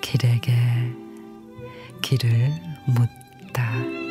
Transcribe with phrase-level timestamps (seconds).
[0.00, 0.52] 길에게
[2.02, 2.50] 길을
[2.86, 4.07] 묻다.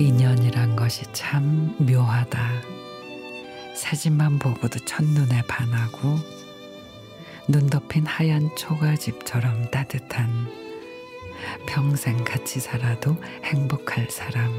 [0.00, 2.40] 2년이란 것이 참 묘하다.
[3.76, 6.18] 사진만 보고도 첫눈에 반하고
[7.46, 10.48] 눈 덮인 하얀 초가집처럼 따뜻한
[11.66, 14.50] 평생 같이 살아도 행복할 사람.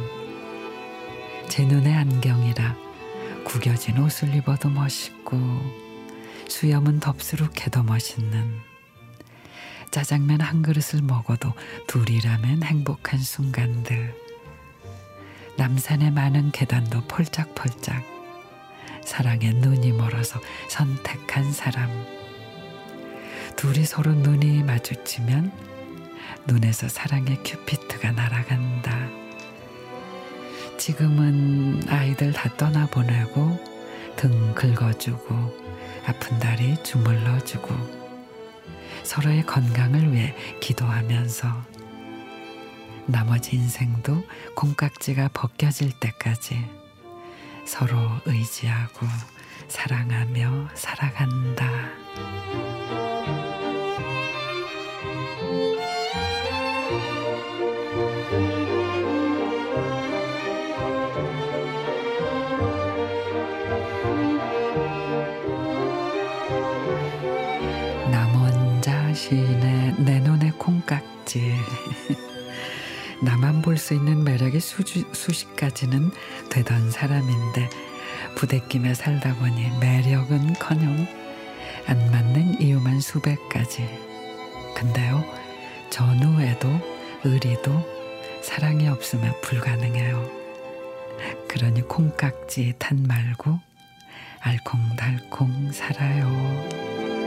[1.49, 2.76] 제 눈에 안경이라
[3.44, 5.40] 구겨진 옷을 입어도 멋있고
[6.48, 8.60] 수염은 덥수룩해도 멋있는
[9.90, 11.52] 짜장면 한 그릇을 먹어도
[11.87, 14.30] 둘이라면 행복한 순간들.
[15.62, 18.04] 남산의 많은 계단도 폴짝폴짝.
[19.05, 21.87] 사랑에 눈이 멀어서 선택한 사람.
[23.57, 25.51] 둘이 서로 눈이 마주치면
[26.48, 29.07] 눈에서 사랑의 큐피트가 날아간다.
[30.79, 33.59] 지금은 아이들 다 떠나보내고
[34.15, 35.35] 등 긁어주고
[36.07, 37.75] 아픈 다리 주물러주고
[39.03, 41.80] 서로의 건강을 위해 기도하면서
[43.05, 44.24] 나머지 인생도
[44.55, 46.63] 콩깍지가 벗겨질 때까지
[47.66, 49.05] 서로 의지하고
[49.68, 51.66] 사랑하며 살아간다.
[68.12, 71.53] 남원자 시인의 내 눈의 콩깍지
[73.24, 76.12] 나만 볼 수 있는 매력이 수주, 수십 가지는
[76.50, 77.70] 되던 사람인데
[78.36, 81.08] 부대끼며 살다 보니 매력은커녕
[81.88, 83.88] 안 맞는 이유만 수백 가지.
[84.76, 85.24] 근데요
[85.90, 86.70] 전후에도
[87.24, 87.86] 의리도
[88.42, 90.30] 사랑이 없으면 불가능해요.
[91.48, 93.60] 그러니 콩깍지 탄 말고
[94.40, 97.21] 알콩달콩 살아요.